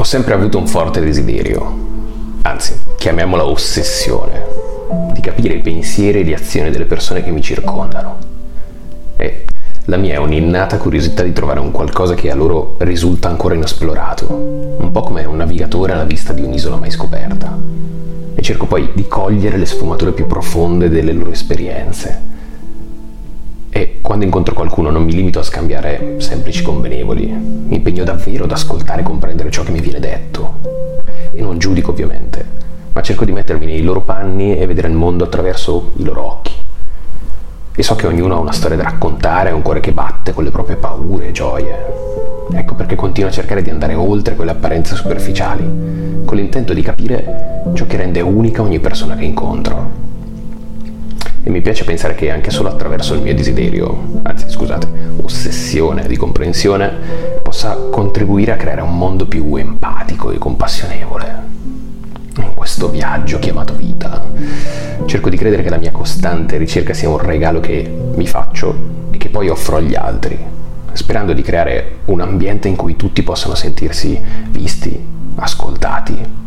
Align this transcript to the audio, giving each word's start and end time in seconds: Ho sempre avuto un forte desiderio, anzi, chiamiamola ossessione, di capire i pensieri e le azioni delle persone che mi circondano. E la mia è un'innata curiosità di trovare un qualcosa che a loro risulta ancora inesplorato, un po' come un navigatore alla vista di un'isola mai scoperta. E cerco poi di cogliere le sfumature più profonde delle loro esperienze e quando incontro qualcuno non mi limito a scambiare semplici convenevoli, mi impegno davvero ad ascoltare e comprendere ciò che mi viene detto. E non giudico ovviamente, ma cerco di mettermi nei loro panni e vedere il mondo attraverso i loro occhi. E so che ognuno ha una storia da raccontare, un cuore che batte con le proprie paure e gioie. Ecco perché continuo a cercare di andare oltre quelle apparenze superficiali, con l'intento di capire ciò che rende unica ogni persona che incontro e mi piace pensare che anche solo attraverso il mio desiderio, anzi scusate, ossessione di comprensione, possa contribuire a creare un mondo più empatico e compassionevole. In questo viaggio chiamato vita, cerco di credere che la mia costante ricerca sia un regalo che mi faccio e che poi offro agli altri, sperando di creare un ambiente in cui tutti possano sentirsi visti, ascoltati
Ho 0.00 0.04
sempre 0.04 0.32
avuto 0.32 0.56
un 0.56 0.66
forte 0.66 1.02
desiderio, 1.02 1.76
anzi, 2.40 2.74
chiamiamola 2.96 3.44
ossessione, 3.44 4.46
di 5.12 5.20
capire 5.20 5.56
i 5.56 5.60
pensieri 5.60 6.20
e 6.20 6.24
le 6.24 6.32
azioni 6.32 6.70
delle 6.70 6.86
persone 6.86 7.22
che 7.22 7.30
mi 7.30 7.42
circondano. 7.42 8.16
E 9.16 9.44
la 9.84 9.98
mia 9.98 10.14
è 10.14 10.16
un'innata 10.16 10.78
curiosità 10.78 11.22
di 11.22 11.34
trovare 11.34 11.60
un 11.60 11.70
qualcosa 11.70 12.14
che 12.14 12.30
a 12.30 12.34
loro 12.34 12.76
risulta 12.78 13.28
ancora 13.28 13.54
inesplorato, 13.54 14.26
un 14.32 14.90
po' 14.90 15.02
come 15.02 15.26
un 15.26 15.36
navigatore 15.36 15.92
alla 15.92 16.04
vista 16.04 16.32
di 16.32 16.40
un'isola 16.40 16.76
mai 16.76 16.90
scoperta. 16.90 17.54
E 18.34 18.40
cerco 18.40 18.64
poi 18.64 18.92
di 18.94 19.06
cogliere 19.06 19.58
le 19.58 19.66
sfumature 19.66 20.12
più 20.12 20.26
profonde 20.26 20.88
delle 20.88 21.12
loro 21.12 21.30
esperienze 21.30 22.30
e 23.72 24.00
quando 24.02 24.24
incontro 24.24 24.52
qualcuno 24.52 24.90
non 24.90 25.04
mi 25.04 25.12
limito 25.12 25.38
a 25.38 25.44
scambiare 25.44 26.16
semplici 26.18 26.62
convenevoli, 26.62 27.26
mi 27.26 27.79
impegno 28.00 28.04
davvero 28.04 28.44
ad 28.44 28.52
ascoltare 28.52 29.00
e 29.00 29.04
comprendere 29.04 29.50
ciò 29.50 29.62
che 29.62 29.70
mi 29.70 29.80
viene 29.80 30.00
detto. 30.00 30.58
E 31.32 31.40
non 31.40 31.58
giudico 31.58 31.90
ovviamente, 31.90 32.44
ma 32.92 33.02
cerco 33.02 33.24
di 33.24 33.32
mettermi 33.32 33.66
nei 33.66 33.82
loro 33.82 34.00
panni 34.00 34.56
e 34.56 34.66
vedere 34.66 34.88
il 34.88 34.94
mondo 34.94 35.24
attraverso 35.24 35.92
i 35.96 36.04
loro 36.04 36.24
occhi. 36.24 36.52
E 37.74 37.82
so 37.82 37.94
che 37.94 38.06
ognuno 38.06 38.36
ha 38.36 38.40
una 38.40 38.52
storia 38.52 38.76
da 38.76 38.84
raccontare, 38.84 39.52
un 39.52 39.62
cuore 39.62 39.80
che 39.80 39.92
batte 39.92 40.32
con 40.32 40.44
le 40.44 40.50
proprie 40.50 40.76
paure 40.76 41.28
e 41.28 41.32
gioie. 41.32 41.76
Ecco 42.52 42.74
perché 42.74 42.96
continuo 42.96 43.30
a 43.30 43.32
cercare 43.32 43.62
di 43.62 43.70
andare 43.70 43.94
oltre 43.94 44.34
quelle 44.34 44.50
apparenze 44.50 44.96
superficiali, 44.96 46.24
con 46.24 46.36
l'intento 46.36 46.72
di 46.74 46.82
capire 46.82 47.62
ciò 47.74 47.86
che 47.86 47.96
rende 47.96 48.20
unica 48.20 48.62
ogni 48.62 48.80
persona 48.80 49.14
che 49.14 49.24
incontro 49.24 50.08
e 51.42 51.48
mi 51.50 51.62
piace 51.62 51.84
pensare 51.84 52.14
che 52.14 52.30
anche 52.30 52.50
solo 52.50 52.68
attraverso 52.68 53.14
il 53.14 53.22
mio 53.22 53.34
desiderio, 53.34 54.20
anzi 54.22 54.48
scusate, 54.50 54.86
ossessione 55.22 56.06
di 56.06 56.16
comprensione, 56.16 56.90
possa 57.42 57.74
contribuire 57.90 58.52
a 58.52 58.56
creare 58.56 58.82
un 58.82 58.96
mondo 58.96 59.26
più 59.26 59.56
empatico 59.56 60.30
e 60.30 60.38
compassionevole. 60.38 61.48
In 62.36 62.54
questo 62.54 62.90
viaggio 62.90 63.38
chiamato 63.38 63.74
vita, 63.74 64.24
cerco 65.06 65.30
di 65.30 65.36
credere 65.36 65.62
che 65.62 65.70
la 65.70 65.78
mia 65.78 65.92
costante 65.92 66.58
ricerca 66.58 66.92
sia 66.92 67.08
un 67.08 67.18
regalo 67.18 67.60
che 67.60 67.90
mi 68.14 68.26
faccio 68.26 69.08
e 69.10 69.16
che 69.16 69.30
poi 69.30 69.48
offro 69.48 69.76
agli 69.76 69.94
altri, 69.94 70.38
sperando 70.92 71.32
di 71.32 71.42
creare 71.42 72.00
un 72.06 72.20
ambiente 72.20 72.68
in 72.68 72.76
cui 72.76 72.96
tutti 72.96 73.22
possano 73.22 73.54
sentirsi 73.54 74.20
visti, 74.50 75.02
ascoltati 75.36 76.40